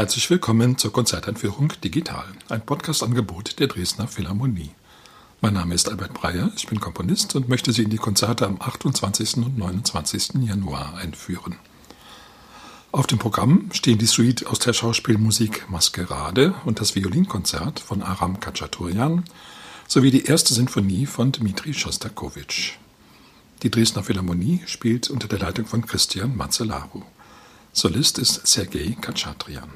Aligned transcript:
Herzlich 0.00 0.30
willkommen 0.30 0.78
zur 0.78 0.94
Konzerteinführung 0.94 1.74
Digital, 1.84 2.24
ein 2.48 2.64
Podcastangebot 2.64 3.60
der 3.60 3.66
Dresdner 3.66 4.08
Philharmonie. 4.08 4.70
Mein 5.42 5.52
Name 5.52 5.74
ist 5.74 5.90
Albert 5.90 6.14
Breyer, 6.14 6.50
ich 6.56 6.66
bin 6.68 6.80
Komponist 6.80 7.36
und 7.36 7.50
möchte 7.50 7.70
Sie 7.70 7.82
in 7.82 7.90
die 7.90 7.98
Konzerte 7.98 8.46
am 8.46 8.56
28. 8.58 9.36
und 9.36 9.58
29. 9.58 10.36
Januar 10.40 10.96
einführen. 10.96 11.56
Auf 12.92 13.08
dem 13.08 13.18
Programm 13.18 13.68
stehen 13.74 13.98
die 13.98 14.06
Suite 14.06 14.46
aus 14.46 14.58
der 14.58 14.72
Schauspielmusik 14.72 15.70
Maskerade 15.70 16.54
und 16.64 16.80
das 16.80 16.94
Violinkonzert 16.94 17.78
von 17.78 18.02
Aram 18.02 18.40
Kachaturian 18.40 19.24
sowie 19.86 20.10
die 20.10 20.24
erste 20.24 20.54
Sinfonie 20.54 21.04
von 21.04 21.30
Dmitri 21.30 21.74
Schostakowitsch. 21.74 22.76
Die 23.62 23.70
Dresdner 23.70 24.02
Philharmonie 24.02 24.62
spielt 24.64 25.10
unter 25.10 25.28
der 25.28 25.40
Leitung 25.40 25.66
von 25.66 25.84
Christian 25.84 26.38
Mazzelaru. 26.38 27.02
Solist 27.72 28.18
ist 28.18 28.46
Sergei 28.46 28.96
Kachatrian. 29.00 29.70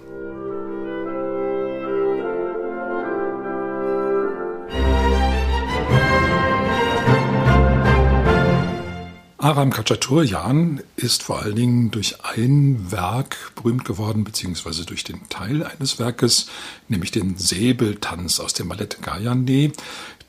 Aram 9.45 9.71
Khachaturian 9.71 10.83
ist 10.97 11.23
vor 11.23 11.43
allen 11.43 11.55
Dingen 11.55 11.91
durch 11.91 12.25
ein 12.25 12.91
Werk 12.91 13.53
berühmt 13.55 13.85
geworden, 13.85 14.25
beziehungsweise 14.25 14.87
durch 14.87 15.05
den 15.05 15.29
Teil 15.29 15.63
eines 15.63 15.99
Werkes, 15.99 16.47
nämlich 16.89 17.11
den 17.11 17.37
Säbeltanz 17.37 18.41
aus 18.41 18.55
dem 18.55 18.71
Ballett 18.71 19.03
Gayane, 19.03 19.71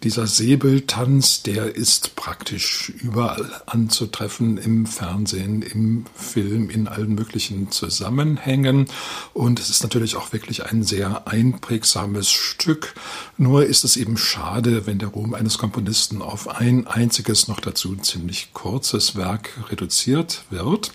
dieser 0.03 0.27
Säbeltanz, 0.27 1.41
der 1.43 1.75
ist 1.75 2.15
praktisch 2.15 2.89
überall 2.89 3.61
anzutreffen, 3.65 4.57
im 4.57 4.85
Fernsehen, 4.85 5.61
im 5.61 6.05
Film, 6.15 6.69
in 6.69 6.87
allen 6.87 7.15
möglichen 7.15 7.71
Zusammenhängen. 7.71 8.87
Und 9.33 9.59
es 9.59 9.69
ist 9.69 9.83
natürlich 9.83 10.15
auch 10.15 10.33
wirklich 10.33 10.65
ein 10.65 10.83
sehr 10.83 11.27
einprägsames 11.27 12.29
Stück. 12.29 12.93
Nur 13.37 13.65
ist 13.65 13.83
es 13.83 13.97
eben 13.97 14.17
schade, 14.17 14.85
wenn 14.85 14.99
der 14.99 15.09
Ruhm 15.09 15.33
eines 15.33 15.57
Komponisten 15.57 16.21
auf 16.21 16.47
ein 16.47 16.87
einziges, 16.87 17.47
noch 17.47 17.59
dazu 17.59 17.95
ziemlich 17.95 18.53
kurzes 18.53 19.15
Werk 19.15 19.49
reduziert 19.69 20.43
wird. 20.49 20.91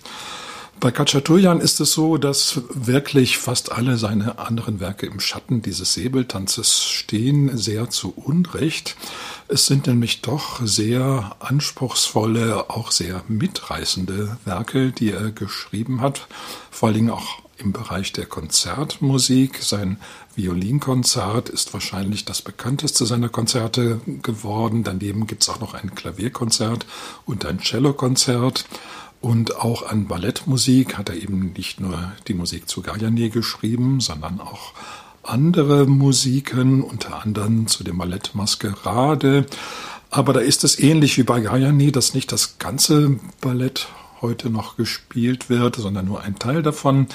Bei 0.80 0.90
Kachaturian 0.90 1.60
ist 1.60 1.78
es 1.82 1.92
so, 1.92 2.16
dass 2.16 2.62
wirklich 2.70 3.36
fast 3.36 3.70
alle 3.70 3.98
seine 3.98 4.38
anderen 4.38 4.80
Werke 4.80 5.04
im 5.04 5.20
Schatten 5.20 5.60
dieses 5.60 5.92
Säbeltanzes 5.92 6.82
stehen, 6.82 7.54
sehr 7.54 7.90
zu 7.90 8.14
Unrecht. 8.16 8.96
Es 9.46 9.66
sind 9.66 9.88
nämlich 9.88 10.22
doch 10.22 10.58
sehr 10.64 11.36
anspruchsvolle, 11.40 12.70
auch 12.70 12.92
sehr 12.92 13.22
mitreißende 13.28 14.38
Werke, 14.46 14.90
die 14.90 15.10
er 15.10 15.32
geschrieben 15.32 16.00
hat, 16.00 16.26
vor 16.70 16.86
allen 16.86 16.96
Dingen 16.96 17.10
auch 17.10 17.42
im 17.58 17.72
Bereich 17.72 18.14
der 18.14 18.24
Konzertmusik. 18.24 19.62
Sein 19.62 19.98
Violinkonzert 20.34 21.50
ist 21.50 21.74
wahrscheinlich 21.74 22.24
das 22.24 22.40
bekannteste 22.40 23.04
seiner 23.04 23.28
Konzerte 23.28 24.00
geworden. 24.22 24.82
Daneben 24.82 25.26
gibt 25.26 25.42
es 25.42 25.50
auch 25.50 25.60
noch 25.60 25.74
ein 25.74 25.94
Klavierkonzert 25.94 26.86
und 27.26 27.44
ein 27.44 27.60
Cellokonzert. 27.60 28.64
Und 29.20 29.56
auch 29.56 29.86
an 29.86 30.06
Ballettmusik 30.06 30.96
hat 30.96 31.10
er 31.10 31.16
eben 31.16 31.52
nicht 31.56 31.80
nur 31.80 32.12
die 32.26 32.34
Musik 32.34 32.68
zu 32.68 32.80
Gayane 32.80 33.28
geschrieben, 33.28 34.00
sondern 34.00 34.40
auch 34.40 34.72
andere 35.22 35.86
Musiken, 35.86 36.82
unter 36.82 37.22
anderem 37.22 37.66
zu 37.66 37.84
dem 37.84 37.98
Ballett 37.98 38.34
Maskerade. 38.34 39.46
Aber 40.10 40.32
da 40.32 40.40
ist 40.40 40.64
es 40.64 40.78
ähnlich 40.78 41.18
wie 41.18 41.22
bei 41.22 41.40
Gayane, 41.40 41.92
dass 41.92 42.14
nicht 42.14 42.32
das 42.32 42.58
ganze 42.58 43.20
Ballett 43.40 43.88
heute 44.20 44.50
noch 44.50 44.76
gespielt 44.76 45.48
wird, 45.48 45.76
sondern 45.76 46.06
nur 46.06 46.22
ein 46.22 46.38
Teil 46.38 46.62
davon. 46.62 47.06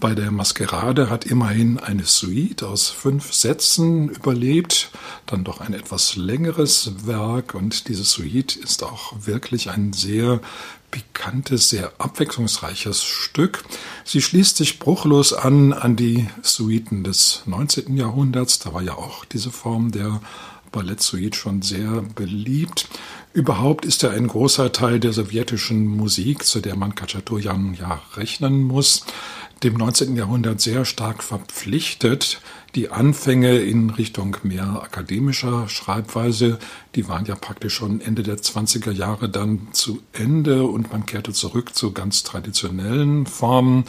Bei 0.00 0.14
der 0.14 0.30
Maskerade 0.30 1.08
hat 1.08 1.24
immerhin 1.24 1.78
eine 1.78 2.04
Suite 2.04 2.62
aus 2.62 2.88
fünf 2.88 3.32
Sätzen 3.32 4.08
überlebt, 4.08 4.90
dann 5.26 5.44
doch 5.44 5.60
ein 5.60 5.74
etwas 5.74 6.16
längeres 6.16 7.06
Werk 7.06 7.54
und 7.54 7.88
diese 7.88 8.04
Suite 8.04 8.56
ist 8.56 8.82
auch 8.82 9.14
wirklich 9.26 9.70
ein 9.70 9.92
sehr 9.92 10.40
pikantes, 10.90 11.70
sehr 11.70 11.92
abwechslungsreiches 11.98 13.02
Stück. 13.04 13.64
Sie 14.04 14.22
schließt 14.22 14.56
sich 14.56 14.78
bruchlos 14.78 15.32
an 15.32 15.72
an 15.72 15.96
die 15.96 16.28
Suiten 16.42 17.04
des 17.04 17.42
19. 17.46 17.96
Jahrhunderts. 17.96 18.60
Da 18.60 18.72
war 18.72 18.82
ja 18.82 18.94
auch 18.94 19.24
diese 19.24 19.50
Form 19.50 19.92
der 19.92 20.20
Ballettsuite 20.72 21.36
schon 21.36 21.62
sehr 21.62 22.02
beliebt. 22.14 22.88
Überhaupt 23.36 23.84
ist 23.84 24.02
er 24.02 24.12
ein 24.12 24.28
großer 24.28 24.72
Teil 24.72 24.98
der 24.98 25.12
sowjetischen 25.12 25.86
Musik, 25.86 26.46
zu 26.46 26.60
der 26.60 26.74
man 26.74 26.94
Kachaturian 26.94 27.76
ja 27.78 28.00
rechnen 28.14 28.62
muss, 28.62 29.04
dem 29.62 29.74
19. 29.74 30.16
Jahrhundert 30.16 30.62
sehr 30.62 30.86
stark 30.86 31.22
verpflichtet. 31.22 32.40
Die 32.74 32.90
Anfänge 32.90 33.58
in 33.58 33.90
Richtung 33.90 34.38
mehr 34.42 34.80
akademischer 34.82 35.68
Schreibweise, 35.68 36.58
die 36.94 37.08
waren 37.08 37.26
ja 37.26 37.34
praktisch 37.34 37.74
schon 37.74 38.00
Ende 38.00 38.22
der 38.22 38.38
20er 38.38 38.92
Jahre 38.92 39.28
dann 39.28 39.68
zu 39.72 40.00
Ende 40.14 40.64
und 40.64 40.90
man 40.90 41.04
kehrte 41.04 41.34
zurück 41.34 41.74
zu 41.74 41.92
ganz 41.92 42.22
traditionellen 42.22 43.26
Formen. 43.26 43.84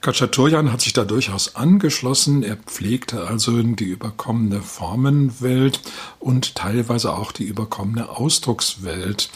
Kachaturian 0.00 0.72
hat 0.72 0.80
sich 0.80 0.92
da 0.92 1.04
durchaus 1.04 1.56
angeschlossen. 1.56 2.44
Er 2.44 2.56
pflegte 2.56 3.26
also 3.26 3.60
die 3.62 3.84
überkommene 3.84 4.62
Formenwelt 4.62 5.80
und 6.20 6.54
teilweise 6.54 7.12
auch 7.14 7.32
die 7.32 7.44
überkommene 7.44 8.08
Ausdruckswelt. 8.08 9.28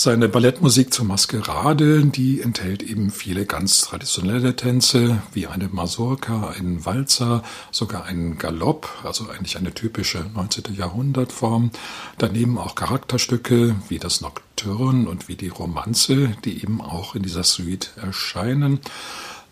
Seine 0.00 0.28
Ballettmusik 0.28 0.94
zur 0.94 1.06
Maskerade, 1.06 2.04
die 2.04 2.40
enthält 2.40 2.84
eben 2.84 3.10
viele 3.10 3.46
ganz 3.46 3.80
traditionelle 3.80 4.54
Tänze, 4.54 5.20
wie 5.32 5.48
eine 5.48 5.68
Mazurka, 5.68 6.50
einen 6.50 6.86
Walzer, 6.86 7.42
sogar 7.72 8.04
einen 8.04 8.38
Galopp, 8.38 8.88
also 9.02 9.28
eigentlich 9.28 9.56
eine 9.56 9.74
typische 9.74 10.24
19. 10.32 10.76
Jahrhundertform. 10.76 11.72
Daneben 12.16 12.58
auch 12.58 12.76
Charakterstücke 12.76 13.74
wie 13.88 13.98
das 13.98 14.20
Nocturne 14.20 15.08
und 15.08 15.26
wie 15.26 15.34
die 15.34 15.48
Romanze, 15.48 16.36
die 16.44 16.62
eben 16.62 16.80
auch 16.80 17.16
in 17.16 17.24
dieser 17.24 17.42
Suite 17.42 17.90
erscheinen. 18.00 18.78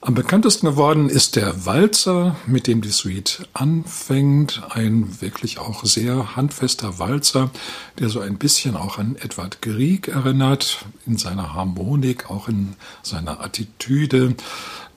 Am 0.02 0.14
bekanntesten 0.14 0.66
geworden 0.66 1.08
ist 1.08 1.36
der 1.36 1.66
Walzer, 1.66 2.36
mit 2.46 2.66
dem 2.66 2.80
die 2.80 2.90
Suite 2.90 3.48
anfängt. 3.54 4.62
Ein 4.68 5.20
wirklich 5.20 5.58
auch 5.58 5.84
sehr 5.84 6.36
handfester 6.36 6.98
Walzer, 6.98 7.50
der 7.98 8.10
so 8.10 8.20
ein 8.20 8.36
bisschen 8.36 8.76
auch 8.76 8.98
an 8.98 9.16
Edward 9.16 9.62
Grieg 9.62 10.08
erinnert, 10.08 10.84
in 11.06 11.16
seiner 11.16 11.54
Harmonik, 11.54 12.30
auch 12.30 12.46
in 12.46 12.76
seiner 13.02 13.40
Attitüde. 13.40 14.36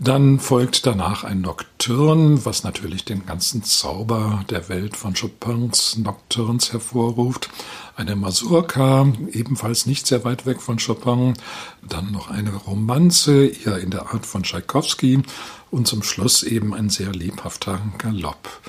Dann 0.02 0.40
folgt 0.40 0.86
danach 0.86 1.26
ein 1.26 1.42
Nocturne, 1.42 2.46
was 2.46 2.64
natürlich 2.64 3.04
den 3.04 3.26
ganzen 3.26 3.64
Zauber 3.64 4.46
der 4.50 4.70
Welt 4.70 4.96
von 4.96 5.14
Chopins 5.14 5.98
Nocturnes 5.98 6.72
hervorruft. 6.72 7.50
Eine 7.98 8.16
Mazurka, 8.16 9.12
ebenfalls 9.34 9.86
nicht 9.86 10.08
sehr 10.08 10.24
weit 10.24 10.46
weg 10.46 10.62
von 10.62 10.78
Chopin. 10.78 11.34
Dann 11.82 12.14
noch 12.14 12.30
eine 12.30 12.56
Romanze, 12.56 13.48
eher 13.48 13.80
in 13.80 13.92
der 13.92 14.14
Art 14.14 14.26
von 14.26 14.44
Tschaikowski. 14.44 15.22
Und 15.70 15.86
zum 15.86 16.02
Schluss 16.02 16.44
eben 16.44 16.74
ein 16.74 16.90
sehr 16.90 17.12
lebhafter 17.12 17.82
Galopp. 17.98 18.62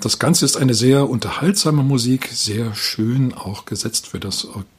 Das 0.00 0.20
Ganze 0.20 0.44
ist 0.44 0.56
eine 0.56 0.74
sehr 0.74 1.10
unterhaltsame 1.10 1.82
Musik, 1.82 2.28
sehr 2.32 2.76
schön 2.76 3.34
auch 3.34 3.64
gesetzt 3.64 4.06
für 4.06 4.20
das 4.20 4.44
Orchester 4.44 4.77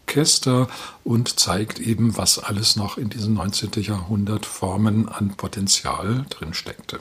und 1.04 1.40
zeigt 1.40 1.80
eben, 1.80 2.18
was 2.18 2.40
alles 2.40 2.76
noch 2.76 2.98
in 2.98 3.10
diesen 3.10 3.34
19. 3.34 3.72
Jahrhundert 3.84 4.46
Formen 4.46 5.10
an 5.10 5.36
Potenzial 5.36 6.26
drin 6.30 6.54
steckte. 6.54 7.00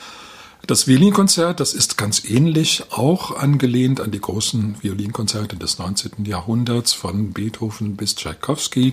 Das 0.67 0.87
Violinkonzert, 0.87 1.61
das 1.61 1.73
ist 1.73 1.97
ganz 1.97 2.25
ähnlich, 2.25 2.85
auch 2.91 3.35
angelehnt 3.37 4.03
an 4.03 4.11
die 4.11 4.21
großen 4.21 4.77
Violinkonzerte 4.83 5.57
des 5.57 5.79
19. 5.79 6.27
Jahrhunderts 6.27 6.93
von 6.93 7.33
Beethoven 7.33 7.97
bis 7.97 8.17
Tchaikovsky. 8.17 8.93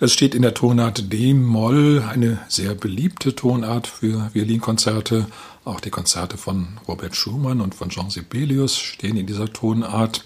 Es 0.00 0.12
steht 0.12 0.34
in 0.34 0.42
der 0.42 0.54
Tonart 0.54 1.12
D-Moll, 1.12 2.02
eine 2.08 2.40
sehr 2.48 2.74
beliebte 2.74 3.36
Tonart 3.36 3.86
für 3.86 4.30
Violinkonzerte. 4.32 5.26
Auch 5.64 5.80
die 5.80 5.90
Konzerte 5.90 6.36
von 6.36 6.80
Robert 6.88 7.14
Schumann 7.14 7.60
und 7.60 7.76
von 7.76 7.90
Jean 7.90 8.10
Sibelius 8.10 8.76
stehen 8.76 9.16
in 9.16 9.26
dieser 9.26 9.52
Tonart. 9.52 10.24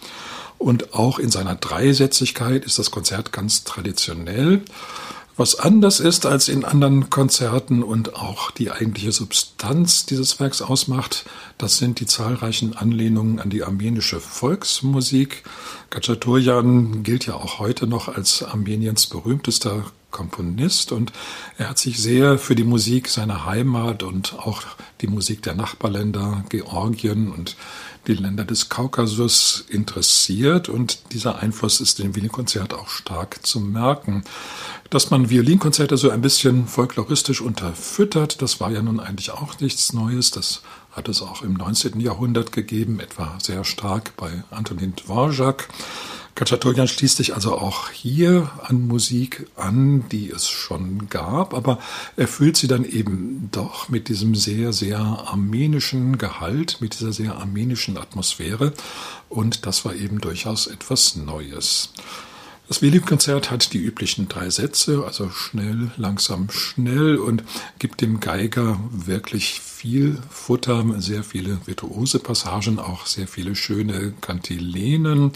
Und 0.58 0.93
auch 0.93 1.19
in 1.19 1.31
seiner 1.31 1.55
Dreisätzigkeit 1.55 2.64
ist 2.64 2.78
das 2.78 2.90
Konzert 2.90 3.32
ganz 3.32 3.64
traditionell. 3.64 4.62
Was 5.38 5.56
anders 5.56 6.00
ist 6.00 6.26
als 6.26 6.49
in 6.49 6.64
anderen 6.64 7.10
Konzerten 7.10 7.84
und 7.84 8.16
auch 8.16 8.50
die 8.50 8.72
eigentliche 8.72 9.12
Substanz 9.12 10.05
dieses 10.05 10.40
Werks 10.40 10.62
ausmacht, 10.62 11.26
das 11.58 11.76
sind 11.76 12.00
die 12.00 12.06
zahlreichen 12.06 12.76
Anlehnungen 12.76 13.38
an 13.38 13.49
die 13.49 13.62
armenische 13.62 14.19
Volksmusik. 14.19 15.44
Kachaturian 15.90 17.05
gilt 17.05 17.26
ja 17.26 17.34
auch 17.34 17.60
heute 17.60 17.87
noch 17.87 18.08
als 18.08 18.43
Armeniens 18.43 19.06
berühmtester 19.06 19.84
Komponist 20.10 20.90
und 20.90 21.12
er 21.56 21.69
hat 21.69 21.78
sich 21.78 22.02
sehr 22.02 22.38
für 22.38 22.56
die 22.56 22.64
Musik 22.64 23.08
seiner 23.08 23.44
Heimat 23.44 24.02
und 24.02 24.34
auch 24.38 24.62
die 25.02 25.06
Musik 25.06 25.43
der 25.43 25.55
Nachbarländer 25.55 26.44
Georgien 26.49 27.31
und 27.31 27.56
die 28.08 28.14
Länder 28.14 28.44
des 28.44 28.70
Kaukasus 28.70 29.64
interessiert 29.69 30.69
und 30.69 31.12
dieser 31.12 31.38
Einfluss 31.40 31.81
ist 31.81 32.00
in 32.00 32.16
Wiener-Konzert 32.16 32.75
auch 32.75 32.88
stark 32.88 33.46
zu 33.46 33.60
merken. 33.60 34.25
Dass 34.90 35.10
man 35.10 35.28
Violinkonzerte 35.28 35.99
so 35.99 36.10
ein 36.10 36.22
bisschen 36.22 36.66
folkloristisch 36.66 37.43
unterfüttert, 37.43 38.40
das 38.40 38.58
war 38.60 38.70
ja 38.70 38.82
nun 38.82 38.99
eigentlich 38.99 39.31
auch 39.31 39.60
nichts 39.60 39.93
Neues. 39.93 40.31
Das 40.31 40.62
hat 40.93 41.08
es 41.08 41.20
auch 41.20 41.43
im 41.43 41.52
19. 41.52 42.00
Jahrhundert 42.00 42.50
gegeben, 42.50 42.99
etwa 42.99 43.38
sehr 43.43 43.62
stark 43.64 44.16
bei 44.16 44.43
Antonin 44.50 44.96
Dvorak. 44.96 45.69
Kachaturian 46.38 46.87
schließt 46.87 47.17
sich 47.17 47.35
also 47.35 47.58
auch 47.58 47.90
hier 47.90 48.49
an 48.62 48.87
Musik 48.87 49.49
an, 49.56 50.08
die 50.08 50.31
es 50.31 50.49
schon 50.49 51.08
gab, 51.08 51.52
aber 51.52 51.81
er 52.17 52.29
füllt 52.29 52.56
sie 52.56 52.69
dann 52.69 52.85
eben 52.85 53.49
doch 53.50 53.88
mit 53.88 54.08
diesem 54.08 54.37
sehr, 54.37 54.73
sehr 54.73 55.00
armenischen 55.00 56.17
Gehalt, 56.17 56.76
mit 56.81 56.94
dieser 56.94 57.12
sehr 57.12 57.38
armenischen 57.38 57.99
Atmosphäre 57.99 58.73
und 59.29 59.67
das 59.67 59.85
war 59.85 59.96
eben 59.96 60.20
durchaus 60.20 60.69
etwas 60.69 61.17
Neues. 61.17 61.93
Das 62.69 62.82
Wilhelm-Konzert 62.82 63.50
hat 63.50 63.73
die 63.73 63.79
üblichen 63.79 64.29
drei 64.29 64.50
Sätze, 64.50 65.02
also 65.06 65.31
schnell, 65.31 65.91
langsam, 65.96 66.50
schnell 66.50 67.17
und 67.17 67.43
gibt 67.79 68.02
dem 68.02 68.20
Geiger 68.20 68.79
wirklich 68.93 69.58
viel 69.58 70.19
Futter, 70.29 70.84
sehr 70.99 71.25
viele 71.25 71.61
virtuose 71.64 72.19
Passagen, 72.19 72.79
auch 72.79 73.06
sehr 73.06 73.26
viele 73.26 73.56
schöne 73.56 74.12
Kantilenen. 74.20 75.32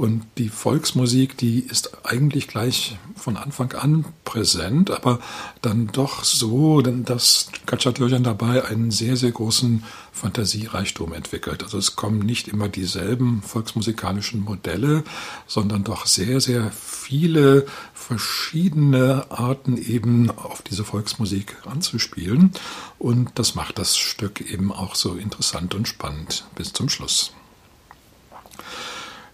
Und 0.00 0.24
die 0.38 0.48
Volksmusik, 0.48 1.36
die 1.36 1.58
ist 1.58 2.06
eigentlich 2.06 2.48
gleich 2.48 2.96
von 3.16 3.36
Anfang 3.36 3.74
an 3.74 4.06
präsent, 4.24 4.90
aber 4.90 5.18
dann 5.60 5.88
doch 5.88 6.24
so, 6.24 6.80
dass 6.80 7.50
Kachatürjan 7.66 8.22
dabei 8.22 8.64
einen 8.64 8.90
sehr, 8.92 9.18
sehr 9.18 9.30
großen 9.30 9.84
Fantasiereichtum 10.12 11.12
entwickelt. 11.12 11.62
Also 11.62 11.76
es 11.76 11.96
kommen 11.96 12.20
nicht 12.20 12.48
immer 12.48 12.70
dieselben 12.70 13.42
volksmusikalischen 13.42 14.40
Modelle, 14.40 15.04
sondern 15.46 15.84
doch 15.84 16.06
sehr, 16.06 16.40
sehr 16.40 16.70
viele 16.70 17.66
verschiedene 17.92 19.30
Arten 19.30 19.76
eben 19.76 20.30
auf 20.30 20.62
diese 20.62 20.84
Volksmusik 20.84 21.58
anzuspielen. 21.66 22.52
Und 22.98 23.32
das 23.34 23.54
macht 23.54 23.78
das 23.78 23.98
Stück 23.98 24.40
eben 24.40 24.72
auch 24.72 24.94
so 24.94 25.16
interessant 25.16 25.74
und 25.74 25.86
spannend 25.88 26.46
bis 26.54 26.72
zum 26.72 26.88
Schluss. 26.88 27.34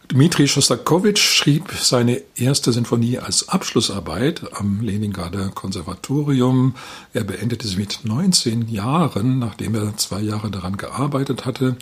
Dmitri 0.08 0.46
Schostakowitsch 0.46 1.18
schrieb 1.18 1.72
seine 1.72 2.22
erste 2.36 2.72
Sinfonie 2.72 3.18
als 3.18 3.48
Abschlussarbeit 3.48 4.40
am 4.52 4.80
Leningrader 4.80 5.48
Konservatorium. 5.48 6.76
Er 7.12 7.24
beendete 7.24 7.66
sie 7.66 7.76
mit 7.76 8.00
19 8.04 8.68
Jahren, 8.68 9.40
nachdem 9.40 9.74
er 9.74 9.96
zwei 9.96 10.20
Jahre 10.20 10.52
daran 10.52 10.76
gearbeitet 10.76 11.44
hatte. 11.44 11.76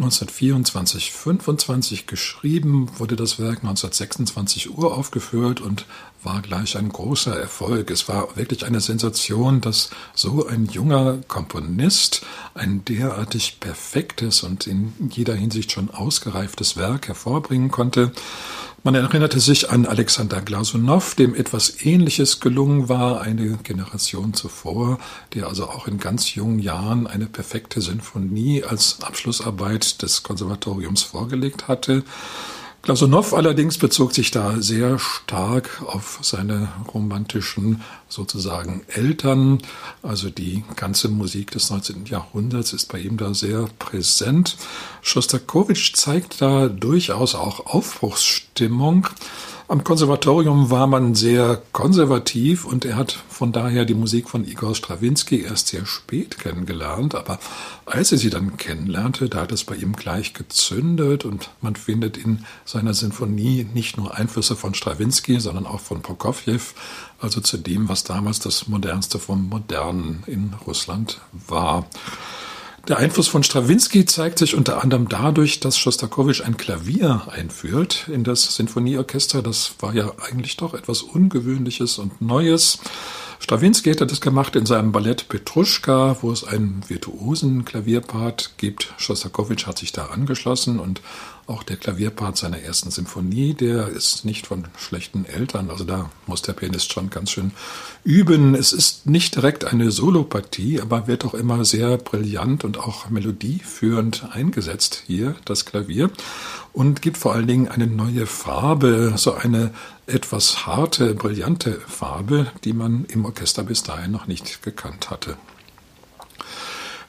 1924, 0.00 1.12
25 1.12 2.06
geschrieben, 2.06 2.90
wurde 2.96 3.16
das 3.16 3.38
Werk 3.38 3.58
1926 3.58 4.70
uraufgeführt 4.76 5.60
und 5.60 5.84
war 6.22 6.40
gleich 6.40 6.78
ein 6.78 6.88
großer 6.88 7.38
Erfolg. 7.38 7.90
Es 7.90 8.08
war 8.08 8.34
wirklich 8.36 8.64
eine 8.64 8.80
Sensation, 8.80 9.60
dass 9.60 9.90
so 10.14 10.46
ein 10.46 10.66
junger 10.66 11.18
Komponist 11.28 12.22
ein 12.54 12.82
derartig 12.86 13.60
perfektes 13.60 14.42
und 14.42 14.66
in 14.66 14.94
jeder 15.10 15.34
Hinsicht 15.34 15.72
schon 15.72 15.90
ausgereiftes 15.90 16.78
Werk 16.78 17.08
hervorbringen 17.08 17.70
konnte. 17.70 18.12
Man 18.82 18.94
erinnerte 18.94 19.40
sich 19.40 19.68
an 19.68 19.84
Alexander 19.84 20.40
Glasunow, 20.40 21.14
dem 21.14 21.34
etwas 21.34 21.84
Ähnliches 21.84 22.40
gelungen 22.40 22.88
war, 22.88 23.20
eine 23.20 23.58
Generation 23.58 24.32
zuvor, 24.32 24.98
der 25.34 25.48
also 25.48 25.68
auch 25.68 25.86
in 25.86 25.98
ganz 25.98 26.34
jungen 26.34 26.58
Jahren 26.58 27.06
eine 27.06 27.26
perfekte 27.26 27.82
Sinfonie 27.82 28.64
als 28.64 29.02
Abschlussarbeit 29.02 30.00
des 30.00 30.22
Konservatoriums 30.22 31.02
vorgelegt 31.02 31.68
hatte. 31.68 32.04
Glasunow 32.82 33.34
allerdings 33.34 33.76
bezog 33.76 34.14
sich 34.14 34.30
da 34.30 34.62
sehr 34.62 34.98
stark 34.98 35.82
auf 35.86 36.18
seine 36.22 36.68
romantischen 36.94 37.82
sozusagen 38.08 38.82
Eltern. 38.88 39.58
Also 40.02 40.30
die 40.30 40.64
ganze 40.76 41.08
Musik 41.08 41.50
des 41.50 41.68
19. 41.68 42.06
Jahrhunderts 42.06 42.72
ist 42.72 42.90
bei 42.90 42.98
ihm 42.98 43.18
da 43.18 43.34
sehr 43.34 43.68
präsent. 43.78 44.56
Schostakowitsch 45.02 45.94
zeigt 45.94 46.40
da 46.40 46.68
durchaus 46.68 47.34
auch 47.34 47.66
Aufbruchsstimmung. 47.66 49.08
Am 49.70 49.84
Konservatorium 49.84 50.70
war 50.70 50.88
man 50.88 51.14
sehr 51.14 51.62
konservativ 51.70 52.64
und 52.64 52.84
er 52.84 52.96
hat 52.96 53.12
von 53.28 53.52
daher 53.52 53.84
die 53.84 53.94
Musik 53.94 54.28
von 54.28 54.44
Igor 54.44 54.74
Strawinski 54.74 55.42
erst 55.42 55.68
sehr 55.68 55.86
spät 55.86 56.40
kennengelernt. 56.40 57.14
Aber 57.14 57.38
als 57.86 58.10
er 58.10 58.18
sie 58.18 58.30
dann 58.30 58.56
kennenlernte, 58.56 59.28
da 59.28 59.42
hat 59.42 59.52
es 59.52 59.62
bei 59.62 59.76
ihm 59.76 59.92
gleich 59.92 60.34
gezündet 60.34 61.24
und 61.24 61.50
man 61.60 61.76
findet 61.76 62.16
in 62.16 62.44
seiner 62.64 62.94
Sinfonie 62.94 63.64
nicht 63.72 63.96
nur 63.96 64.12
Einflüsse 64.12 64.56
von 64.56 64.74
Strawinski, 64.74 65.38
sondern 65.38 65.66
auch 65.66 65.78
von 65.78 66.02
Prokofjew, 66.02 66.74
also 67.20 67.40
zu 67.40 67.56
dem, 67.56 67.88
was 67.88 68.02
damals 68.02 68.40
das 68.40 68.66
Modernste 68.66 69.20
vom 69.20 69.48
Modernen 69.48 70.24
in 70.26 70.52
Russland 70.66 71.20
war. 71.46 71.86
Der 72.90 72.98
Einfluss 72.98 73.28
von 73.28 73.44
Strawinski 73.44 74.04
zeigt 74.04 74.40
sich 74.40 74.56
unter 74.56 74.82
anderem 74.82 75.08
dadurch, 75.08 75.60
dass 75.60 75.78
Schostakowitsch 75.78 76.40
ein 76.40 76.56
Klavier 76.56 77.22
einführt 77.30 78.08
in 78.12 78.24
das 78.24 78.56
Sinfonieorchester. 78.56 79.42
Das 79.42 79.76
war 79.78 79.94
ja 79.94 80.10
eigentlich 80.28 80.56
doch 80.56 80.74
etwas 80.74 81.02
Ungewöhnliches 81.02 81.98
und 81.98 82.20
Neues. 82.20 82.80
Strawinski 83.38 83.90
hätte 83.90 84.08
das 84.08 84.20
gemacht 84.20 84.56
in 84.56 84.66
seinem 84.66 84.90
Ballett 84.90 85.28
Petruschka, 85.28 86.16
wo 86.20 86.32
es 86.32 86.42
einen 86.42 86.82
virtuosen 86.88 87.64
Klavierpart 87.64 88.54
gibt. 88.56 88.92
Schostakowitsch 88.98 89.68
hat 89.68 89.78
sich 89.78 89.92
da 89.92 90.06
angeschlossen 90.06 90.80
und 90.80 91.00
auch 91.50 91.62
der 91.64 91.76
Klavierpart 91.76 92.36
seiner 92.36 92.60
ersten 92.60 92.90
Symphonie, 92.90 93.54
der 93.54 93.88
ist 93.88 94.24
nicht 94.24 94.46
von 94.46 94.68
schlechten 94.78 95.24
Eltern. 95.24 95.68
Also 95.68 95.84
da 95.84 96.10
muss 96.26 96.42
der 96.42 96.52
Pianist 96.52 96.92
schon 96.92 97.10
ganz 97.10 97.32
schön 97.32 97.50
üben. 98.04 98.54
Es 98.54 98.72
ist 98.72 99.06
nicht 99.06 99.34
direkt 99.34 99.64
eine 99.64 99.90
Solopartie, 99.90 100.80
aber 100.80 101.06
wird 101.08 101.24
auch 101.24 101.34
immer 101.34 101.64
sehr 101.64 101.98
brillant 101.98 102.64
und 102.64 102.78
auch 102.78 103.10
melodieführend 103.10 104.28
eingesetzt 104.30 105.02
hier, 105.06 105.34
das 105.44 105.64
Klavier. 105.64 106.10
Und 106.72 107.02
gibt 107.02 107.18
vor 107.18 107.34
allen 107.34 107.48
Dingen 107.48 107.68
eine 107.68 107.88
neue 107.88 108.26
Farbe, 108.26 109.14
so 109.16 109.34
eine 109.34 109.72
etwas 110.06 110.66
harte, 110.66 111.14
brillante 111.14 111.80
Farbe, 111.86 112.46
die 112.64 112.72
man 112.72 113.04
im 113.06 113.24
Orchester 113.24 113.64
bis 113.64 113.82
dahin 113.82 114.12
noch 114.12 114.28
nicht 114.28 114.62
gekannt 114.62 115.10
hatte. 115.10 115.36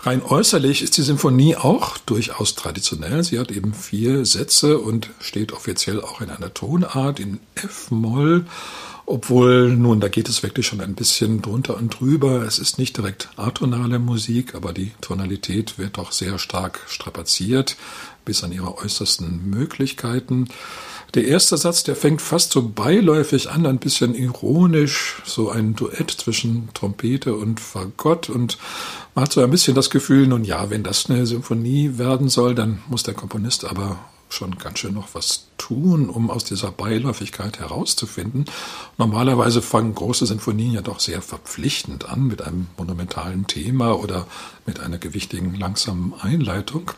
Rein 0.04 0.24
äußerlich 0.24 0.82
ist 0.82 0.98
die 0.98 1.04
Symphonie 1.04 1.56
auch 1.56 2.00
durchaus 2.00 2.56
traditionell. 2.56 3.24
Sie 3.24 3.38
hat 3.38 3.52
eben 3.52 3.76
vier 3.76 4.26
Sätze 4.26 4.80
und 4.80 5.12
steht 5.20 5.52
offiziell 5.52 6.02
auch 6.02 6.22
in 6.22 6.32
einer 6.32 6.54
Tonart 6.54 7.20
in 7.20 7.40
F-Moll. 7.54 8.46
Obwohl, 9.06 9.76
nun, 9.76 10.00
da 10.00 10.08
geht 10.08 10.28
es 10.28 10.42
wirklich 10.42 10.66
schon 10.66 10.82
ein 10.82 10.96
bisschen 10.96 11.44
drunter 11.44 11.78
und 11.78 12.00
drüber. 12.00 12.44
Es 12.48 12.58
ist 12.58 12.80
nicht 12.80 12.98
direkt 12.98 13.30
atonale 13.36 14.00
Musik, 14.00 14.56
aber 14.56 14.74
die 14.74 14.92
Tonalität 15.02 15.78
wird 15.78 15.98
doch 15.98 16.12
sehr 16.12 16.40
stark 16.40 16.80
strapaziert 16.88 17.76
bis 18.26 18.44
an 18.44 18.52
ihre 18.52 18.78
äußersten 18.78 19.52
Möglichkeiten. 19.52 20.48
Der 21.14 21.26
erste 21.26 21.58
Satz, 21.58 21.84
der 21.84 21.98
fängt 21.98 22.22
fast 22.22 22.54
so 22.54 22.70
beiläufig 22.70 23.50
an, 23.50 23.66
ein 23.66 23.80
bisschen 23.80 24.16
ironisch, 24.16 25.22
so 25.26 25.50
ein 25.50 25.76
Duett 25.76 26.10
zwischen 26.10 26.70
Trompete 26.74 27.36
und 27.36 27.60
Fagott 27.60 28.30
und 28.30 28.58
man 29.14 29.26
hat 29.26 29.34
so 29.34 29.42
ein 29.42 29.52
bisschen 29.52 29.76
das 29.76 29.90
Gefühl, 29.90 30.28
nun 30.28 30.46
ja, 30.46 30.70
wenn 30.70 30.84
das 30.84 31.10
eine 31.10 31.26
Symphonie 31.26 31.98
werden 31.98 32.30
soll, 32.30 32.56
dann 32.56 32.80
muss 32.88 33.04
der 33.04 33.14
Komponist 33.14 33.66
aber 33.66 34.00
schon 34.34 34.58
ganz 34.58 34.80
schön 34.80 34.94
noch 34.94 35.10
was 35.14 35.48
tun, 35.58 36.10
um 36.10 36.30
aus 36.30 36.44
dieser 36.44 36.72
Beiläufigkeit 36.72 37.60
herauszufinden. 37.60 38.46
Normalerweise 38.98 39.62
fangen 39.62 39.96
große 39.96 40.26
Sinfonien 40.26 40.74
ja 40.74 40.82
doch 40.82 41.00
sehr 41.00 41.22
verpflichtend 41.22 42.10
an 42.10 42.28
mit 42.28 42.42
einem 42.42 42.68
monumentalen 42.78 43.48
Thema 43.48 44.00
oder 44.00 44.28
mit 44.66 44.80
einer 44.80 44.98
gewichtigen 44.98 45.56
langsamen 45.56 46.14
Einleitung. 46.20 46.92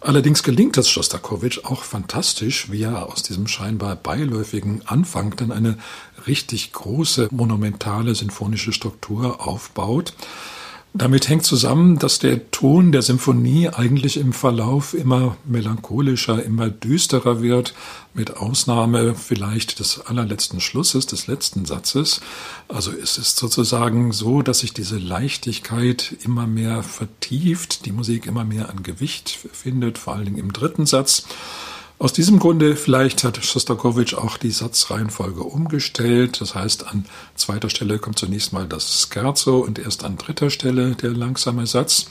Allerdings 0.00 0.42
gelingt 0.42 0.76
es 0.78 0.90
Schostakowitsch 0.90 1.60
auch 1.64 1.84
fantastisch, 1.84 2.72
wie 2.72 2.82
er 2.82 3.08
aus 3.08 3.22
diesem 3.22 3.46
scheinbar 3.46 3.94
beiläufigen 3.94 4.82
Anfang 4.84 5.36
dann 5.36 5.52
eine 5.52 5.78
richtig 6.26 6.72
große, 6.72 7.28
monumentale 7.30 8.16
sinfonische 8.16 8.72
Struktur 8.72 9.46
aufbaut. 9.46 10.14
Damit 10.94 11.30
hängt 11.30 11.46
zusammen, 11.46 11.98
dass 11.98 12.18
der 12.18 12.50
Ton 12.50 12.92
der 12.92 13.00
Symphonie 13.00 13.70
eigentlich 13.70 14.18
im 14.18 14.34
Verlauf 14.34 14.92
immer 14.92 15.38
melancholischer, 15.46 16.44
immer 16.44 16.68
düsterer 16.68 17.40
wird, 17.40 17.72
mit 18.12 18.36
Ausnahme 18.36 19.14
vielleicht 19.14 19.78
des 19.78 20.00
allerletzten 20.00 20.60
Schlusses, 20.60 21.06
des 21.06 21.28
letzten 21.28 21.64
Satzes. 21.64 22.20
Also 22.68 22.92
es 22.92 23.16
ist 23.16 23.38
sozusagen 23.38 24.12
so, 24.12 24.42
dass 24.42 24.58
sich 24.58 24.74
diese 24.74 24.98
Leichtigkeit 24.98 26.14
immer 26.24 26.46
mehr 26.46 26.82
vertieft, 26.82 27.86
die 27.86 27.92
Musik 27.92 28.26
immer 28.26 28.44
mehr 28.44 28.68
an 28.68 28.82
Gewicht 28.82 29.30
findet, 29.50 29.96
vor 29.96 30.14
allen 30.14 30.26
Dingen 30.26 30.38
im 30.38 30.52
dritten 30.52 30.84
Satz. 30.84 31.24
Aus 32.02 32.12
diesem 32.12 32.40
Grunde 32.40 32.74
vielleicht 32.74 33.22
hat 33.22 33.44
Schostakowitsch 33.44 34.14
auch 34.14 34.36
die 34.36 34.50
Satzreihenfolge 34.50 35.44
umgestellt. 35.44 36.40
Das 36.40 36.56
heißt, 36.56 36.88
an 36.88 37.04
zweiter 37.36 37.70
Stelle 37.70 38.00
kommt 38.00 38.18
zunächst 38.18 38.52
mal 38.52 38.66
das 38.66 39.08
Scherzo 39.08 39.60
und 39.60 39.78
erst 39.78 40.02
an 40.02 40.16
dritter 40.16 40.50
Stelle 40.50 40.96
der 40.96 41.12
langsame 41.12 41.64
Satz. 41.64 42.06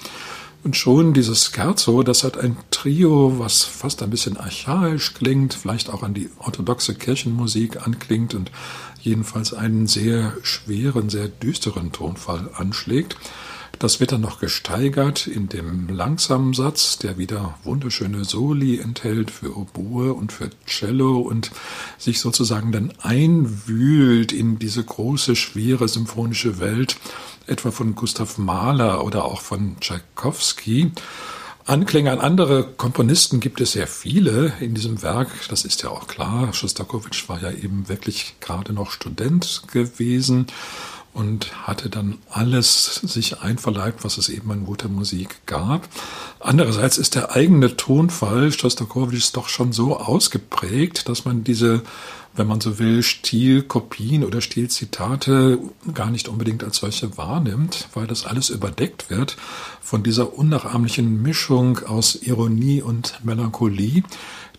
Und 0.63 0.77
schon 0.77 1.13
dieses 1.13 1.47
Scherzo, 1.47 2.03
das 2.03 2.23
hat 2.23 2.37
ein 2.37 2.55
Trio, 2.71 3.37
was 3.37 3.63
fast 3.63 4.01
ein 4.01 4.11
bisschen 4.11 4.37
archaisch 4.37 5.13
klingt, 5.13 5.55
vielleicht 5.55 5.89
auch 5.89 6.03
an 6.03 6.13
die 6.13 6.29
orthodoxe 6.39 6.95
Kirchenmusik 6.95 7.85
anklingt 7.85 8.33
und 8.33 8.49
jedenfalls 9.01 9.53
einen 9.53 9.87
sehr 9.87 10.31
schweren, 10.41 11.09
sehr 11.09 11.27
düsteren 11.27 11.91
Tonfall 11.91 12.49
anschlägt. 12.55 13.17
Das 13.81 13.99
wird 13.99 14.11
dann 14.11 14.21
noch 14.21 14.39
gesteigert 14.39 15.25
in 15.25 15.49
dem 15.49 15.89
langsamen 15.89 16.53
Satz, 16.53 16.99
der 16.99 17.17
wieder 17.17 17.57
wunderschöne 17.63 18.25
Soli 18.25 18.77
enthält 18.77 19.31
für 19.31 19.57
Oboe 19.57 20.13
und 20.13 20.31
für 20.31 20.51
Cello 20.67 21.17
und 21.17 21.49
sich 21.97 22.19
sozusagen 22.19 22.71
dann 22.71 22.93
einwühlt 23.01 24.33
in 24.33 24.59
diese 24.59 24.83
große, 24.83 25.35
schwere 25.35 25.87
symphonische 25.87 26.59
Welt, 26.59 26.97
etwa 27.47 27.71
von 27.71 27.95
Gustav 27.95 28.37
Mahler 28.37 29.03
oder 29.03 29.25
auch 29.25 29.41
von 29.41 29.77
Tchaikovsky. 29.79 30.91
Anklänge 31.65 32.11
an 32.11 32.19
andere 32.19 32.63
Komponisten 32.63 33.39
gibt 33.39 33.61
es 33.61 33.71
sehr 33.71 33.87
viele 33.87 34.53
in 34.59 34.75
diesem 34.75 35.01
Werk. 35.01 35.29
Das 35.49 35.65
ist 35.65 35.81
ja 35.81 35.89
auch 35.89 36.05
klar. 36.05 36.53
Schostakowitsch 36.53 37.27
war 37.29 37.41
ja 37.41 37.49
eben 37.49 37.89
wirklich 37.89 38.35
gerade 38.41 38.73
noch 38.73 38.91
Student 38.91 39.63
gewesen 39.71 40.45
und 41.13 41.67
hatte 41.67 41.89
dann 41.89 42.17
alles 42.29 42.95
sich 43.03 43.41
einverleibt, 43.41 44.03
was 44.03 44.17
es 44.17 44.29
eben 44.29 44.51
an 44.51 44.65
guter 44.65 44.87
Musik 44.87 45.45
gab. 45.45 45.87
Andererseits 46.39 46.97
ist 46.97 47.15
der 47.15 47.35
eigene 47.35 47.75
Tonfall 47.75 48.51
Schostakowitschs 48.51 49.31
doch 49.31 49.49
schon 49.49 49.73
so 49.73 49.97
ausgeprägt, 49.97 51.09
dass 51.09 51.25
man 51.25 51.43
diese 51.43 51.83
wenn 52.33 52.47
man 52.47 52.61
so 52.61 52.79
will, 52.79 53.03
Stilkopien 53.03 54.23
oder 54.23 54.41
Stilzitate 54.41 55.59
gar 55.93 56.11
nicht 56.11 56.29
unbedingt 56.29 56.63
als 56.63 56.77
solche 56.77 57.17
wahrnimmt, 57.17 57.89
weil 57.93 58.07
das 58.07 58.25
alles 58.25 58.49
überdeckt 58.49 59.09
wird 59.09 59.35
von 59.81 60.03
dieser 60.03 60.37
unnachahmlichen 60.37 61.21
Mischung 61.21 61.79
aus 61.85 62.15
Ironie 62.15 62.81
und 62.81 63.19
Melancholie, 63.23 64.03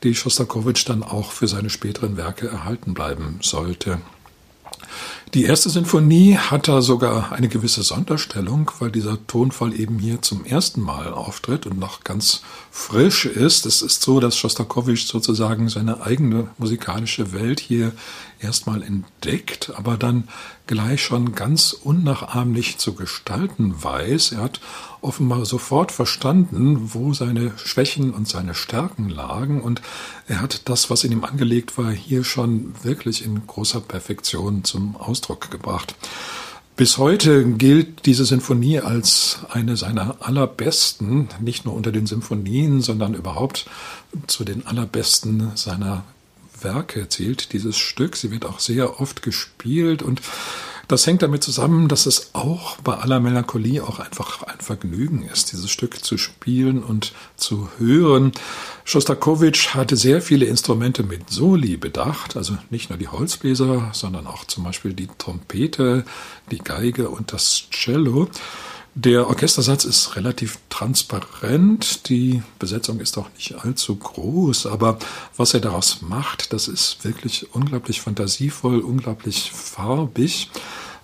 die 0.02 0.14
Schostakowitsch 0.14 0.86
dann 0.88 1.02
auch 1.02 1.32
für 1.32 1.48
seine 1.48 1.70
späteren 1.70 2.16
Werke 2.16 2.48
erhalten 2.48 2.92
bleiben 2.92 3.38
sollte. 3.40 4.00
Die 5.34 5.44
erste 5.44 5.70
Sinfonie 5.70 6.36
hat 6.36 6.68
da 6.68 6.82
sogar 6.82 7.32
eine 7.32 7.48
gewisse 7.48 7.82
Sonderstellung, 7.82 8.70
weil 8.80 8.90
dieser 8.90 9.26
Tonfall 9.26 9.72
eben 9.72 9.98
hier 9.98 10.20
zum 10.20 10.44
ersten 10.44 10.82
Mal 10.82 11.14
auftritt 11.14 11.64
und 11.64 11.78
noch 11.78 12.04
ganz 12.04 12.42
frisch 12.70 13.24
ist. 13.24 13.64
Es 13.64 13.80
ist 13.80 14.02
so, 14.02 14.20
dass 14.20 14.36
Schostakowitsch 14.36 15.06
sozusagen 15.06 15.70
seine 15.70 16.02
eigene 16.02 16.48
musikalische 16.58 17.32
Welt 17.32 17.60
hier 17.60 17.92
erstmal 18.42 18.82
entdeckt, 18.82 19.72
aber 19.76 19.96
dann 19.96 20.28
gleich 20.66 21.02
schon 21.02 21.34
ganz 21.34 21.72
unnachahmlich 21.72 22.78
zu 22.78 22.94
gestalten 22.94 23.82
weiß. 23.82 24.32
Er 24.32 24.42
hat 24.42 24.60
offenbar 25.00 25.44
sofort 25.46 25.92
verstanden, 25.92 26.94
wo 26.94 27.12
seine 27.12 27.52
Schwächen 27.58 28.12
und 28.12 28.28
seine 28.28 28.54
Stärken 28.54 29.08
lagen 29.08 29.60
und 29.60 29.82
er 30.28 30.40
hat 30.40 30.68
das, 30.68 30.90
was 30.90 31.04
in 31.04 31.12
ihm 31.12 31.24
angelegt 31.24 31.78
war, 31.78 31.90
hier 31.90 32.24
schon 32.24 32.74
wirklich 32.82 33.24
in 33.24 33.46
großer 33.46 33.80
Perfektion 33.80 34.64
zum 34.64 34.96
Ausdruck 34.96 35.50
gebracht. 35.50 35.94
Bis 36.74 36.96
heute 36.96 37.44
gilt 37.44 38.06
diese 38.06 38.24
Sinfonie 38.24 38.80
als 38.80 39.40
eine 39.50 39.76
seiner 39.76 40.16
allerbesten, 40.20 41.28
nicht 41.38 41.66
nur 41.66 41.74
unter 41.74 41.92
den 41.92 42.06
Symphonien, 42.06 42.80
sondern 42.80 43.12
überhaupt 43.12 43.66
zu 44.26 44.42
den 44.42 44.66
allerbesten 44.66 45.52
seiner 45.54 46.02
Werke 46.64 47.08
zählt 47.08 47.52
dieses 47.52 47.76
Stück. 47.76 48.16
Sie 48.16 48.30
wird 48.30 48.44
auch 48.44 48.58
sehr 48.58 49.00
oft 49.00 49.22
gespielt 49.22 50.02
und 50.02 50.20
das 50.88 51.06
hängt 51.06 51.22
damit 51.22 51.42
zusammen, 51.42 51.88
dass 51.88 52.04
es 52.06 52.34
auch 52.34 52.76
bei 52.78 52.94
aller 52.94 53.18
Melancholie 53.18 53.82
auch 53.82 53.98
einfach 53.98 54.42
ein 54.42 54.60
Vergnügen 54.60 55.22
ist, 55.22 55.52
dieses 55.52 55.70
Stück 55.70 56.04
zu 56.04 56.18
spielen 56.18 56.82
und 56.82 57.14
zu 57.36 57.68
hören. 57.78 58.32
Schostakowitsch 58.84 59.68
hatte 59.68 59.96
sehr 59.96 60.20
viele 60.20 60.44
Instrumente 60.44 61.02
mit 61.02 61.30
Soli 61.30 61.76
bedacht, 61.76 62.36
also 62.36 62.58
nicht 62.68 62.90
nur 62.90 62.98
die 62.98 63.08
Holzbläser, 63.08 63.90
sondern 63.94 64.26
auch 64.26 64.44
zum 64.44 64.64
Beispiel 64.64 64.92
die 64.92 65.08
Trompete, 65.18 66.04
die 66.50 66.58
Geige 66.58 67.08
und 67.08 67.32
das 67.32 67.70
Cello. 67.70 68.28
Der 68.94 69.26
Orchestersatz 69.26 69.84
ist 69.84 70.16
relativ 70.16 70.58
transparent, 70.68 72.10
die 72.10 72.42
Besetzung 72.58 73.00
ist 73.00 73.16
auch 73.16 73.30
nicht 73.34 73.54
allzu 73.54 73.96
groß, 73.96 74.66
aber 74.66 74.98
was 75.34 75.54
er 75.54 75.60
daraus 75.60 76.02
macht, 76.02 76.52
das 76.52 76.68
ist 76.68 77.02
wirklich 77.02 77.54
unglaublich 77.54 78.02
fantasievoll, 78.02 78.80
unglaublich 78.80 79.50
farbig 79.50 80.50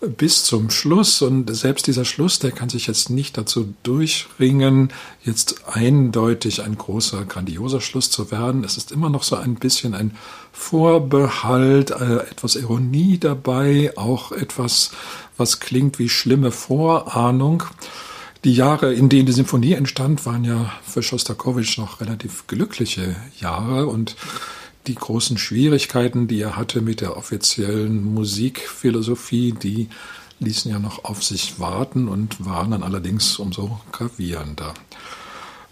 bis 0.01 0.45
zum 0.45 0.71
Schluss. 0.71 1.23
Und 1.23 1.55
selbst 1.55 1.87
dieser 1.87 2.05
Schluss, 2.05 2.39
der 2.39 2.53
kann 2.53 2.69
sich 2.69 2.87
jetzt 2.87 3.11
nicht 3.11 3.37
dazu 3.37 3.75
durchringen, 3.83 4.93
jetzt 5.25 5.67
eindeutig 5.67 6.63
ein 6.63 6.77
großer, 6.77 7.25
grandioser 7.25 7.81
Schluss 7.81 8.11
zu 8.11 8.31
werden. 8.31 8.65
Es 8.65 8.77
ist 8.77 8.93
immer 8.93 9.11
noch 9.11 9.23
so 9.23 9.37
ein 9.37 9.57
bisschen 9.57 9.95
ein 9.95 10.17
Vorbehalt, 10.53 11.91
äh, 11.91 12.19
etwas 12.31 12.57
Ironie 12.57 13.19
dabei, 13.19 13.93
auch 13.97 14.33
etwas, 14.33 14.91
was 15.39 15.61
klingt 15.61 15.99
wie 15.99 16.11
schlimme 16.11 16.51
Vorahnung. 16.51 17.65
Die 18.45 18.55
Jahre, 18.55 18.93
in 18.93 19.09
denen 19.09 19.27
die 19.27 19.33
Symphonie 19.33 19.73
entstand, 19.73 20.27
waren 20.27 20.45
ja 20.45 20.73
für 20.87 21.03
Schostakowitsch 21.03 21.79
noch 21.79 22.01
relativ 22.01 22.47
glückliche 22.47 23.17
Jahre 23.41 23.87
und 23.87 24.17
die 24.87 24.95
großen 24.95 25.39
Schwierigkeiten, 25.39 26.29
die 26.29 26.41
er 26.41 26.57
hatte 26.57 26.81
mit 26.81 27.01
der 27.01 27.17
offiziellen 27.17 28.15
Musikphilosophie, 28.15 29.53
die 29.53 29.89
ließen 30.41 30.71
ja 30.71 30.79
noch 30.79 31.05
auf 31.05 31.25
sich 31.25 31.59
warten 31.59 32.09
und 32.09 32.45
waren 32.45 32.71
dann 32.71 32.83
allerdings 32.83 33.39
umso 33.39 33.81
gravierender. 33.93 34.75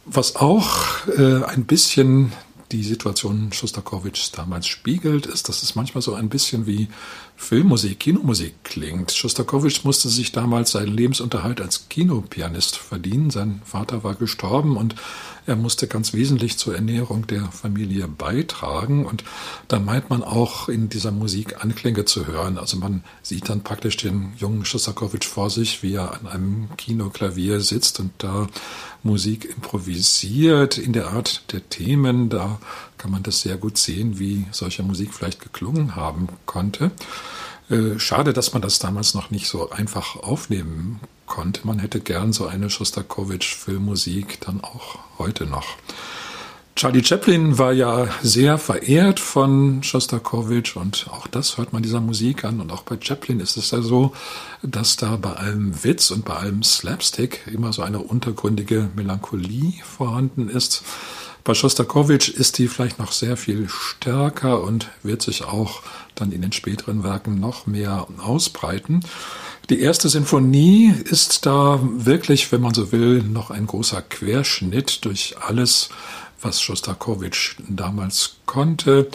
Was 0.04 0.36
auch 0.36 1.06
äh, 1.08 1.44
ein 1.44 1.64
bisschen 1.64 2.32
die 2.72 2.82
Situation 2.82 3.52
Schostakowitschs 3.52 4.32
damals 4.32 4.66
spiegelt, 4.66 5.26
ist, 5.26 5.48
dass 5.48 5.62
es 5.62 5.74
manchmal 5.74 6.02
so 6.02 6.14
ein 6.14 6.28
bisschen 6.28 6.66
wie 6.66 6.88
Filmmusik, 7.36 8.00
Kinomusik 8.00 8.54
klingt. 8.64 9.12
Schostakowitsch 9.12 9.84
musste 9.84 10.08
sich 10.08 10.32
damals 10.32 10.72
seinen 10.72 10.96
Lebensunterhalt 10.96 11.60
als 11.60 11.88
Kinopianist 11.88 12.76
verdienen. 12.76 13.30
Sein 13.30 13.60
Vater 13.64 14.04
war 14.04 14.14
gestorben 14.14 14.76
und 14.76 14.94
er 15.46 15.56
musste 15.56 15.86
ganz 15.86 16.12
wesentlich 16.12 16.58
zur 16.58 16.74
Ernährung 16.74 17.26
der 17.26 17.46
Familie 17.46 18.08
beitragen. 18.08 19.06
Und 19.06 19.24
da 19.68 19.78
meint 19.78 20.10
man 20.10 20.22
auch 20.22 20.68
in 20.68 20.88
dieser 20.88 21.12
Musik 21.12 21.62
Anklänge 21.62 22.04
zu 22.04 22.26
hören. 22.26 22.58
Also 22.58 22.76
man 22.76 23.04
sieht 23.22 23.48
dann 23.48 23.62
praktisch 23.62 23.96
den 23.96 24.32
jungen 24.36 24.64
Schostakowitsch 24.64 25.26
vor 25.26 25.50
sich, 25.50 25.82
wie 25.82 25.94
er 25.94 26.14
an 26.14 26.26
einem 26.26 26.68
Kinoklavier 26.76 27.60
sitzt 27.60 28.00
und 28.00 28.10
da 28.18 28.48
Musik 29.02 29.44
improvisiert 29.44 30.78
in 30.78 30.92
der 30.92 31.08
Art 31.12 31.52
der 31.52 31.68
Themen. 31.68 32.28
Da 32.28 32.58
kann 32.98 33.12
man 33.12 33.22
das 33.22 33.40
sehr 33.40 33.56
gut 33.56 33.78
sehen, 33.78 34.18
wie 34.18 34.46
solche 34.50 34.82
Musik 34.82 35.14
vielleicht 35.14 35.40
geklungen 35.40 35.94
haben 35.94 36.28
konnte. 36.44 36.90
Äh, 37.68 37.98
schade, 37.98 38.32
dass 38.32 38.52
man 38.52 38.62
das 38.62 38.78
damals 38.78 39.14
noch 39.14 39.30
nicht 39.30 39.48
so 39.48 39.70
einfach 39.70 40.16
aufnehmen 40.16 41.00
konnte. 41.26 41.66
Man 41.66 41.80
hätte 41.80 42.00
gern 42.00 42.32
so 42.32 42.46
eine 42.46 42.70
Schostakowitsch-Filmmusik 42.70 44.40
dann 44.40 44.62
auch 44.62 44.98
heute 45.18 45.46
noch. 45.46 45.66
Charlie 46.76 47.02
Chaplin 47.02 47.56
war 47.56 47.72
ja 47.72 48.06
sehr 48.22 48.58
verehrt 48.58 49.18
von 49.18 49.82
Schostakowitsch 49.82 50.76
und 50.76 51.06
auch 51.10 51.26
das 51.26 51.56
hört 51.56 51.72
man 51.72 51.82
dieser 51.82 52.02
Musik 52.02 52.44
an. 52.44 52.60
Und 52.60 52.70
auch 52.70 52.82
bei 52.82 52.98
Chaplin 53.00 53.40
ist 53.40 53.56
es 53.56 53.70
ja 53.70 53.80
so, 53.80 54.12
dass 54.62 54.96
da 54.96 55.16
bei 55.16 55.32
allem 55.32 55.82
Witz 55.84 56.10
und 56.10 56.26
bei 56.26 56.34
allem 56.34 56.62
Slapstick 56.62 57.46
immer 57.46 57.72
so 57.72 57.80
eine 57.80 58.00
untergründige 58.00 58.90
Melancholie 58.94 59.72
vorhanden 59.84 60.50
ist. 60.50 60.82
Bei 61.46 61.54
Schostakowitsch 61.54 62.28
ist 62.28 62.58
die 62.58 62.66
vielleicht 62.66 62.98
noch 62.98 63.12
sehr 63.12 63.36
viel 63.36 63.68
stärker 63.68 64.64
und 64.64 64.88
wird 65.04 65.22
sich 65.22 65.44
auch 65.44 65.80
dann 66.16 66.32
in 66.32 66.42
den 66.42 66.50
späteren 66.50 67.04
Werken 67.04 67.38
noch 67.38 67.68
mehr 67.68 68.08
ausbreiten. 68.18 69.04
Die 69.70 69.78
erste 69.78 70.08
Sinfonie 70.08 70.92
ist 71.04 71.46
da 71.46 71.78
wirklich, 71.80 72.50
wenn 72.50 72.62
man 72.62 72.74
so 72.74 72.90
will, 72.90 73.22
noch 73.22 73.52
ein 73.52 73.68
großer 73.68 74.02
Querschnitt 74.02 75.04
durch 75.04 75.36
alles, 75.40 75.90
was 76.42 76.60
Schostakowitsch 76.60 77.54
damals 77.68 78.38
konnte. 78.46 79.08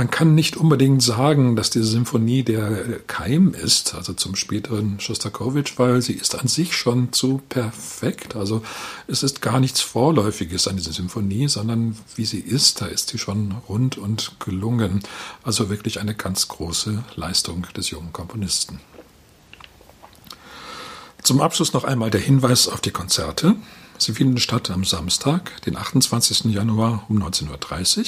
Man 0.00 0.10
kann 0.10 0.34
nicht 0.34 0.56
unbedingt 0.56 1.02
sagen, 1.02 1.56
dass 1.56 1.68
diese 1.68 1.84
Symphonie 1.84 2.42
der 2.42 3.00
Keim 3.06 3.52
ist, 3.52 3.94
also 3.94 4.14
zum 4.14 4.34
späteren 4.34 4.98
Schostakowitsch, 4.98 5.74
weil 5.76 6.00
sie 6.00 6.14
ist 6.14 6.40
an 6.40 6.48
sich 6.48 6.74
schon 6.74 7.12
zu 7.12 7.42
perfekt. 7.50 8.34
Also 8.34 8.62
es 9.08 9.22
ist 9.22 9.42
gar 9.42 9.60
nichts 9.60 9.82
Vorläufiges 9.82 10.68
an 10.68 10.78
dieser 10.78 10.94
Symphonie, 10.94 11.48
sondern 11.48 11.98
wie 12.16 12.24
sie 12.24 12.40
ist, 12.40 12.80
da 12.80 12.86
ist 12.86 13.10
sie 13.10 13.18
schon 13.18 13.56
rund 13.68 13.98
und 13.98 14.40
gelungen. 14.40 15.00
Also 15.42 15.68
wirklich 15.68 16.00
eine 16.00 16.14
ganz 16.14 16.48
große 16.48 17.04
Leistung 17.16 17.66
des 17.76 17.90
jungen 17.90 18.14
Komponisten. 18.14 18.80
Zum 21.22 21.42
Abschluss 21.42 21.74
noch 21.74 21.84
einmal 21.84 22.10
der 22.10 22.22
Hinweis 22.22 22.68
auf 22.68 22.80
die 22.80 22.90
Konzerte. 22.90 23.54
Sie 24.00 24.12
finden 24.12 24.38
statt 24.38 24.70
am 24.70 24.84
Samstag, 24.84 25.60
den 25.66 25.76
28. 25.76 26.46
Januar 26.46 27.04
um 27.10 27.22
19.30 27.22 27.98
Uhr 27.98 28.04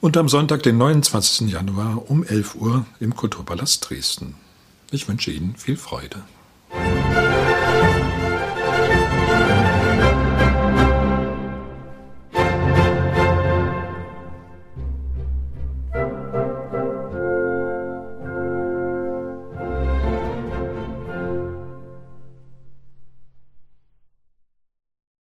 und 0.00 0.16
am 0.16 0.30
Sonntag, 0.30 0.62
den 0.62 0.78
29. 0.78 1.50
Januar 1.50 2.10
um 2.10 2.24
11 2.24 2.54
Uhr 2.54 2.86
im 3.00 3.14
Kulturpalast 3.14 3.90
Dresden. 3.90 4.34
Ich 4.90 5.08
wünsche 5.08 5.30
Ihnen 5.30 5.56
viel 5.56 5.76
Freude. 5.76 6.22